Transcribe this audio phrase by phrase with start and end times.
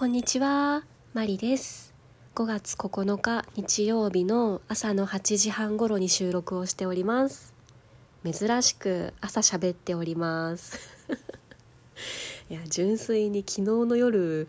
[0.00, 1.92] こんにちは、マリです。
[2.34, 7.52] 5月9日日曜日の朝の8時半頃に収録をしております。
[8.24, 10.78] 珍しく朝喋っております。
[12.48, 14.48] いや、純粋に昨日の夜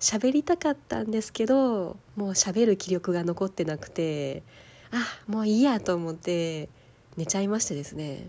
[0.00, 4.42] 喋りたかったんですけど、もう喋る気力が残ってなくて、
[4.90, 6.68] あ、もういいやと思って
[7.16, 8.28] 寝ちゃいましてですね。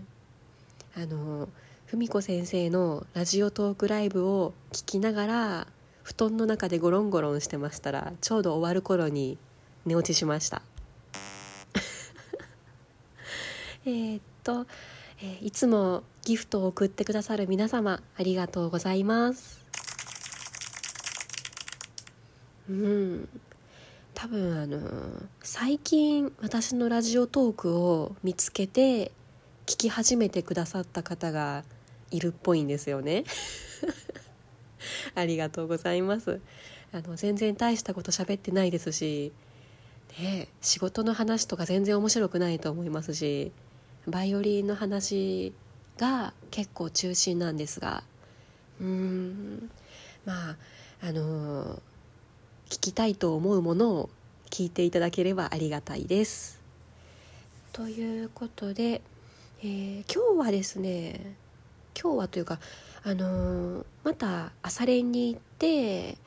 [0.94, 1.48] あの、
[1.88, 5.66] 文子先生のラジオトークライブを聞きながら
[6.02, 9.38] 布団の中でゴロンゴロンしてましたらちょうど終わる頃に
[9.86, 10.62] 寝落ちしました。
[13.84, 14.66] えーっと、
[15.20, 19.60] えーいつもギフトを送ってくださる皆様ありがとうございます。
[22.68, 23.28] うん。
[24.14, 24.78] 多分あの
[25.42, 29.10] 最近私のラジオトークを見つけて
[29.66, 31.64] 聞き始めてくださった方が
[32.12, 33.24] いるっぽいんですよね。
[35.14, 36.40] ありがとうございます
[36.92, 39.32] あの全然大したこと喋ってないですし、
[40.18, 43.52] ね、仕事の話とか全然面白くないと思いますし
[44.06, 45.52] バイオリンの話
[45.98, 48.02] が結構中心なんですが
[48.80, 49.70] うーん
[50.24, 50.56] まあ
[51.00, 51.82] あの
[52.68, 54.10] 聞きたいと思うものを
[54.50, 56.60] 聞いていただければありがたいです。
[57.72, 59.02] ということで、
[59.62, 61.34] えー今日はですね
[62.02, 62.58] 今日はというか
[63.04, 66.18] あのーまた朝練に行って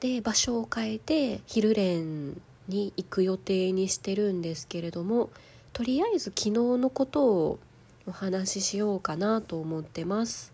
[0.00, 5.30] で場所を変えて昼練に行く予定にしてるんですけれども
[5.72, 7.58] とりあえず昨日のことを
[8.06, 10.52] お話ししようかなと思ってます。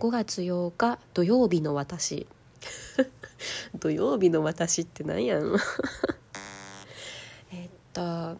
[0.00, 2.26] 5月8日土曜日の私。
[3.80, 5.56] 土曜日の私って何やん。
[7.52, 8.36] えっとま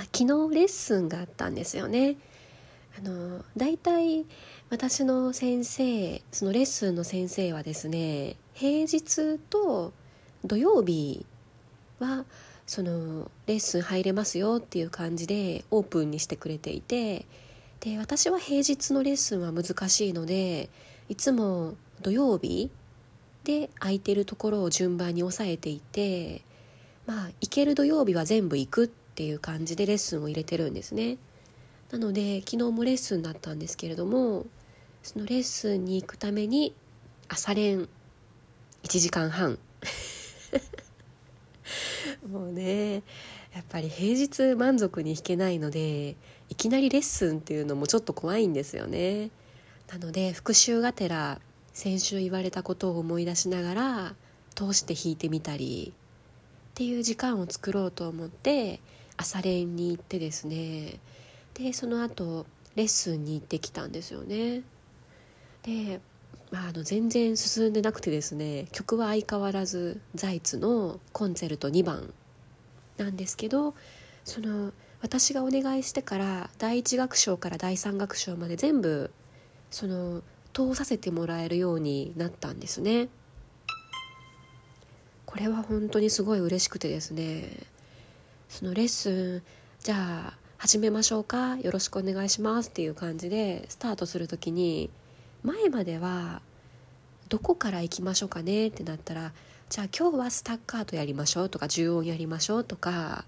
[0.00, 2.16] あ昨日レッスンがあったんですよね。
[2.98, 4.26] あの大体
[4.68, 9.92] 私の先生そのレッスンの先生はですね平日と
[10.44, 11.24] 土曜日
[12.00, 12.24] は
[12.66, 17.26] そのレッスン入れますよっていう感じでオープンにしてくれていて
[17.78, 20.68] で私は平日のレッスンは難しいので
[21.08, 22.72] いつも土曜日
[23.44, 26.42] で空いてるところを順番に抑えていて
[27.06, 31.18] まあ行ける土曜日は全部行くっていう感じでレッスンを入れてるんですね。
[31.90, 34.46] なので昨日もレッスンだったんですけれども
[35.02, 36.74] そのレッスンに行くために
[37.28, 37.88] 朝練
[38.82, 39.58] 1時間半。
[42.30, 43.02] もうね
[43.54, 46.16] やっぱり平日満足に弾けないので
[46.48, 49.30] いきなりレッスンっていうのもちょっと怖いんですよね。
[49.90, 51.40] なので復習がてら
[51.72, 54.14] 先週言われたことを思い出しながら
[54.54, 55.92] 通して弾いてみたり
[56.70, 58.80] っていう時間を作ろうと思って
[59.16, 60.98] 朝練に行ってですね
[61.58, 64.62] でその後レッスンに行ってきたんですよね。
[65.62, 66.00] で、
[66.50, 72.12] まあ、あの全然進んでなくてですね曲は相変わらずザイツのコンチェルト2番
[72.98, 73.74] なんですけど
[74.24, 79.10] その私がお願いしてから第1楽章から第3楽章まで全部
[79.70, 83.08] その通させてもらえるようになったんですね。
[85.24, 87.48] これは本当にすごい嬉しくてですね
[88.48, 89.42] そのレッスン
[89.80, 91.56] じゃあ始めましょうか。
[91.58, 94.90] よろしくお願いしますっていう感じでスタートする時に
[95.44, 96.42] 前までは
[97.28, 99.32] どこから行きましょうかねってなったら
[99.68, 103.26] じゃあ今日はスタッカートやりましょうとか重音やりましょうとか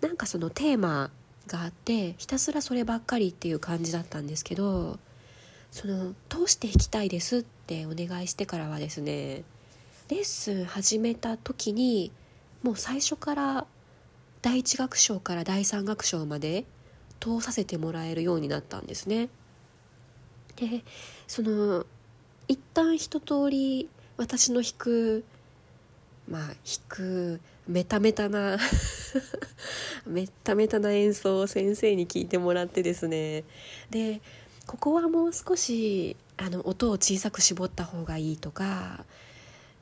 [0.00, 1.12] なんかそのテーマ
[1.46, 4.98] があってひたすらそればっかりっていう感じだったんですけど
[5.70, 9.44] その通して弾きたいですってお願いしてからはですね
[10.08, 12.10] レッスン始めた時に
[12.64, 13.66] もう最初から
[14.42, 16.64] 第1楽章から第3楽章まで
[17.20, 19.28] 通させてもらえるようになったんですね。
[20.56, 20.84] で
[21.26, 21.86] その
[22.48, 25.24] 一旦一通り私の弾く
[26.28, 26.56] まあ弾
[26.88, 28.58] くメタメタな
[30.06, 33.44] メタメタな演奏を先生に聞いてもらってですね
[33.90, 34.20] で
[34.66, 39.04] ここはもう少しあの音を小さく絞った方がいいとか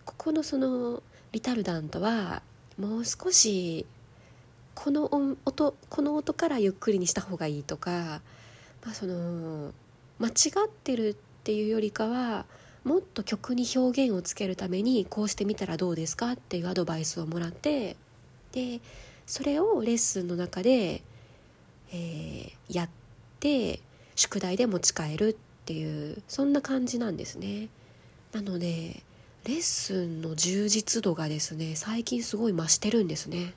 [0.05, 1.03] ここのその
[1.33, 2.43] リタルダントは
[2.79, 3.87] もう少し
[4.75, 5.11] この
[5.45, 8.21] 音この音からゆっくりにした方がいいとか、
[8.85, 9.73] まあ、その
[10.19, 10.33] 間違
[10.67, 11.15] ってるっ
[11.45, 12.47] ていうよりかは
[12.85, 17.97] もっと曲に表現をつけるためにこうしてみたらどうですかっていうアドバイスをもらって
[18.53, 18.81] で
[19.27, 21.03] それをレッスンの中で、
[21.93, 22.89] えーやっ
[23.41, 23.81] て
[24.15, 27.69] 宿題で持ち帰るっていうそんな感じなんですね。
[28.33, 29.03] なので
[29.45, 33.55] レッスンの充実度がですね最近すごい増してるんですね。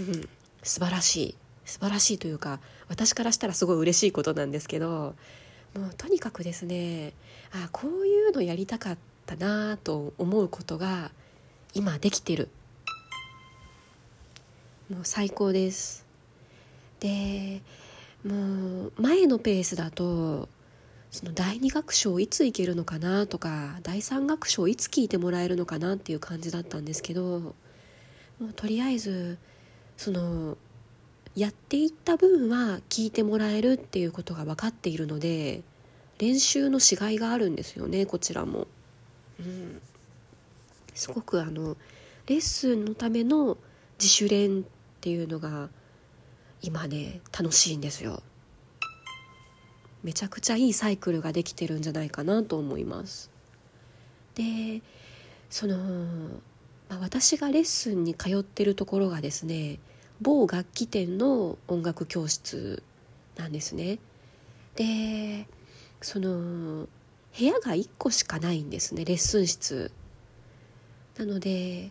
[0.00, 0.28] うん、
[0.62, 1.34] 素晴らしい。
[1.64, 5.14] 素晴らしいというか私からしたらすごい嬉しいことなんですけど
[5.74, 7.12] もうとにかくですね
[7.52, 11.10] あこういうのやりたかったなと思うことが
[11.72, 12.48] 今できてる。
[14.90, 16.04] もう最高です。
[17.00, 17.62] で
[18.24, 20.48] もう前のペースだと
[21.10, 27.54] その第2楽章いつ行けるのかなとか第3楽章いつ聞いてもらえるのかなっていう感じだったんですけども
[28.50, 29.38] うとりあえず
[29.96, 30.56] その
[31.36, 35.62] やっていった分は聞いてもらえるっていうことが分かっているので
[36.18, 38.66] 練習のしがいがあるんですよねこちらも。
[39.40, 39.80] うん、
[40.94, 41.76] すごくあの
[42.26, 43.58] レッスンのための
[43.98, 44.62] 自主練っ
[45.00, 45.68] ていうのが
[46.62, 48.22] 今ね楽しいんですよ。
[50.04, 53.30] めちゃくちゃいいサイクルができてるんじゃないかなと思います。
[54.34, 54.82] で
[55.50, 55.76] その、
[56.88, 59.78] まあ、私がレッスンに通ってるところがですね
[60.20, 62.82] 某楽器店の音楽教室
[63.36, 63.98] なんですね。
[64.76, 65.46] で
[66.00, 66.86] その
[67.36, 69.90] 部屋が1個しかないんですねレッスン室。
[71.18, 71.90] なので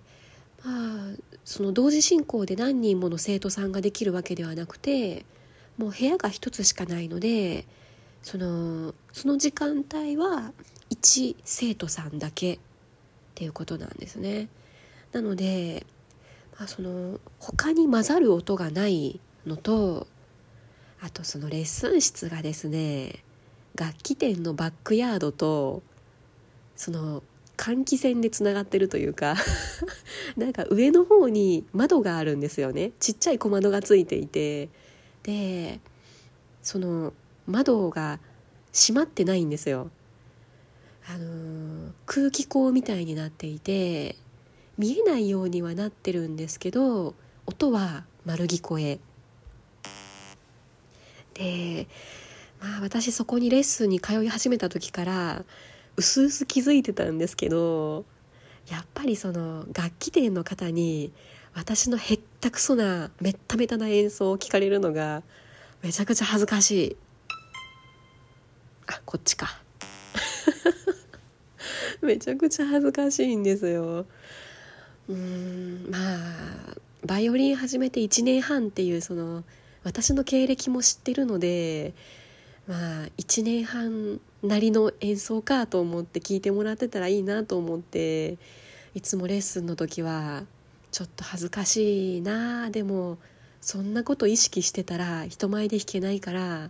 [0.63, 5.25] まあその同時進行で何人もの生徒さんができるわけではなくて
[5.77, 7.65] もう部屋が1つしかないので
[8.21, 10.53] そのその時間帯は
[10.89, 12.59] 1生徒さんだけっ
[13.35, 14.47] ていうことなんですね。
[15.13, 15.85] なので、
[16.57, 20.07] まあ、その他に混ざる音がないのと
[21.01, 23.23] あとそのレッスン室がですね
[23.75, 25.83] 楽器店のバックヤードと
[26.75, 27.23] その
[27.57, 29.35] 換気扇でつながってるというか
[30.37, 32.91] なんか上の方に窓があるんですよね。
[32.99, 34.69] ちっちゃい小窓がついていて。
[35.23, 35.79] で
[36.61, 37.13] その
[37.45, 38.19] 窓が
[38.73, 39.91] 閉まってないんですよ。
[41.07, 44.15] あの空気口みたいになっていて
[44.77, 47.13] 見えないようにはなってるんですけど
[47.45, 48.99] 音は丸聞こえ。
[51.33, 51.87] で
[52.61, 55.43] まあ私そこにレッスンに通い始めた時から
[55.97, 58.05] うすうす気づいてたんですけど
[58.69, 61.11] やっぱりその楽器店の方に
[61.53, 65.23] 私のへったくそなめっためたな演奏を聞かれるのが
[65.81, 66.97] めちゃくちゃ恥ずかしい。
[68.87, 69.61] あこっちか。
[72.01, 74.05] めちゃくちゃ恥ずかしいんですよ。
[75.09, 79.43] うんまあバイオリン始めて1年半っていうその
[79.83, 81.93] 私の経歴も知ってるので
[82.67, 88.37] まあ1年半なりの演奏かと思って聞いてもらってたらいいなと思って
[88.95, 90.43] いつもレッスンの時は
[90.91, 93.17] ちょっと恥ずかしいなでも
[93.59, 96.69] そんなこと意識してたら人前で弾けないから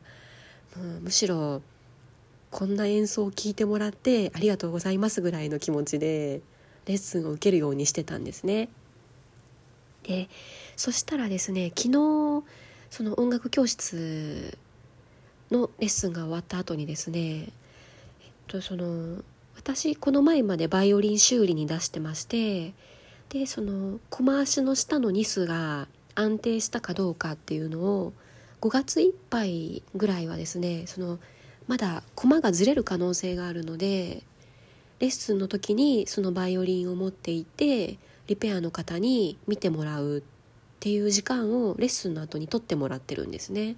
[0.75, 1.61] もうむしろ
[2.49, 6.41] こんな演奏を聴いてもらってありがとうございますぐらいの気持ちで
[6.85, 8.69] レッスンを受けるようにしてたんですね。
[10.03, 10.29] で
[10.75, 12.43] そしたらですね昨日
[12.89, 14.57] その音楽教室
[15.49, 17.49] のレッスンが終わった後にですね、えっ
[18.47, 19.23] と、その
[19.55, 22.73] 私この前までバイオリン修理に出してまして
[23.29, 28.13] でその駒足の下のニスが安定したかどうかっていうのを
[28.61, 31.19] 5月いっぱいぐらいはですねその
[31.67, 34.23] まだ駒がずれる可能性があるので
[35.03, 37.97] レッスンの時にそのバイオリンを持っていて
[38.27, 40.23] リペアの方に見てもらうっ
[40.79, 43.75] ていう時間をレッスンの後に取ってもらってるんですね。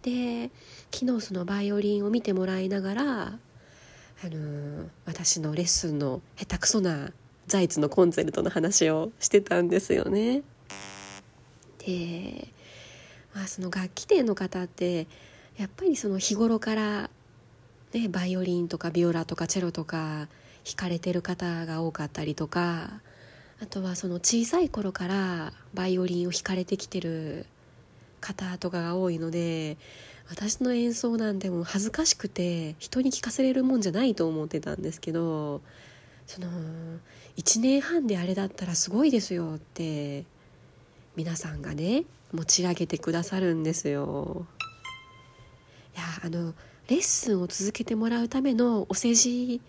[0.00, 0.50] で
[0.90, 3.38] 昨日そのバイオリンを見てもらいながら、あ
[4.24, 7.12] のー、私のレッスンの下手くそな
[7.46, 10.42] ザイツのコンセルトの話をしてたんですよね。
[11.86, 12.48] で、
[13.34, 15.06] まあ、その楽器店の方って
[15.58, 17.10] やっぱりその日頃から、
[17.92, 20.28] ね、バイオリンとかビオラとかチェロとか
[20.64, 23.00] 弾かれてる方が多かったりとか
[23.60, 27.46] あとはその小さい頃からバイオリンを弾かれてきてる
[28.20, 29.76] 方とかが多いので
[30.30, 35.60] 私の演奏なんても恥ずかしくて人に聞かせれるもんじゃないと思ってたんですけど
[36.26, 36.48] その
[37.36, 40.24] 1年半であれだったらすごいですよって
[41.16, 44.46] 皆さんがね持ち上げてくださるんですよ。
[45.96, 46.54] いやあの
[46.90, 49.60] レッスンを続けてもらうためのお世辞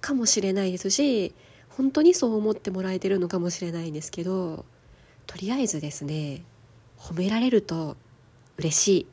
[0.00, 1.32] かもしれないですし
[1.68, 4.64] 本当にそう思ってもらえてるのかもしれないんですけど
[5.28, 6.42] とりあえずですね
[6.98, 7.96] 褒められると
[8.56, 9.06] 嬉しい。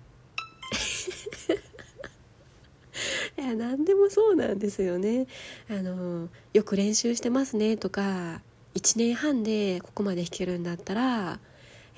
[3.44, 5.28] いや何でもそうなんですよね。
[5.70, 8.42] あのよく練習してますねとか
[8.74, 11.40] 1年半でここまで弾けるんだったらや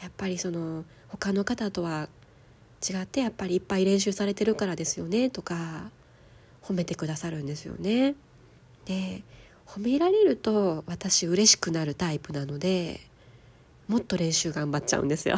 [0.08, 2.10] っぱりその他の方とは
[2.88, 5.92] 違ってやっぱりいっぱい練習されてるからですよねとか
[6.62, 8.16] 褒めてくださるんですよね。
[8.86, 9.24] で
[9.66, 13.00] 褒められると私嬉しくなるタイプなので
[13.88, 15.38] もっと練習頑張っちゃうんですよ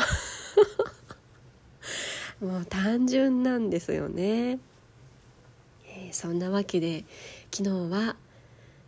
[2.41, 4.59] もう単純なんですよね、
[5.85, 7.05] えー、そんなわけで
[7.53, 8.17] 昨日は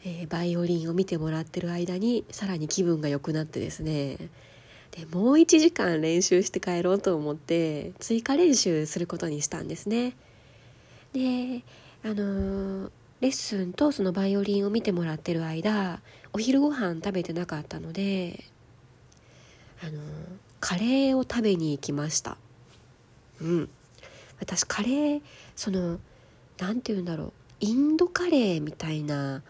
[0.06, 4.18] えー、バイオリンを見てもらってる間にさらに気分が良くなってですね
[4.92, 10.16] でもう1時間練習して帰ろうと思って追加練習することにしたんですね。
[11.14, 11.64] で
[12.04, 18.44] あの、レッスンとそのバイオリンを見てもらってる間お昼ご飯食べてなかったので
[19.84, 20.02] あの、
[20.60, 22.38] カレーを食べに行きました。
[23.42, 23.70] うん。
[24.40, 25.22] 私カレー
[25.56, 26.00] その
[26.58, 29.44] 何て言うんだろうインドカレーみたいな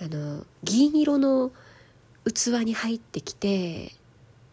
[0.00, 1.52] あの銀色の
[2.24, 3.92] 器に入ってきて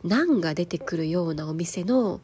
[0.07, 2.21] ナンが出てくるようなお店の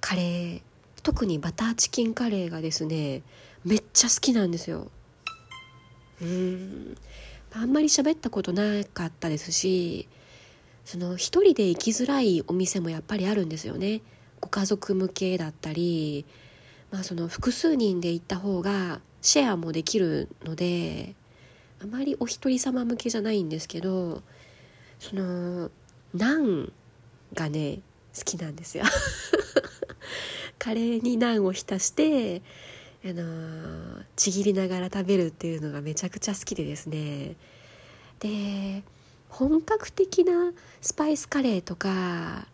[0.00, 0.62] カレー
[1.02, 3.22] 特にバターチキンカレーがですね
[3.64, 4.90] めっちゃ好きなんですよ。
[6.22, 6.96] うん。
[7.52, 10.08] あんまり喋ったことなかったですし
[10.84, 14.02] その一人で行きづらいお店もやっぱりあるんですよね。
[14.40, 16.26] ご家族向けだったり、
[16.90, 21.14] まあ、その複数人で行った方がシェアもできるので
[21.82, 24.22] あまりお一人様向けじゃないんですけど
[24.98, 25.70] その
[26.12, 26.72] ナン
[27.34, 27.80] がね
[28.16, 28.84] 好きなんですよ。
[30.58, 32.42] カレーにナンを浸して
[33.04, 37.36] あのー、ちぎりながら食べるっていうのがめちゃくちゃ好きでですね。
[38.20, 38.82] で
[39.28, 42.46] 本格的なスパイスカレーとか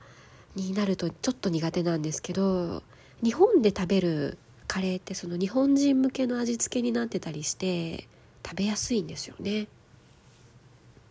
[0.57, 2.83] になるとちょっと苦手なんですけど
[3.23, 8.09] 日本で食べるカレーってその日本人向けの味付けになってたりして
[8.45, 9.69] 食べやすいんですよね。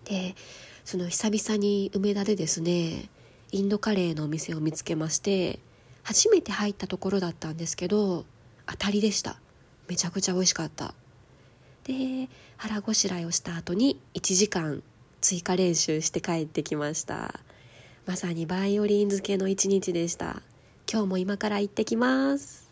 [0.05, 0.35] で
[0.83, 3.09] その久々に梅田でですね
[3.51, 5.59] インドカレーのお店を見つけまして
[6.03, 8.25] 初めて入ったところだったんですけど
[8.65, 9.39] 当たりでした。
[9.87, 10.93] めちゃくちゃ美味しかった。
[11.83, 14.83] で腹ごしらえをした後に1時間
[15.21, 17.39] 追加練習して帰ってきました。
[18.05, 20.41] まさにバイオリン漬けの一日でした。
[20.91, 22.68] 今日も今から行ってきます。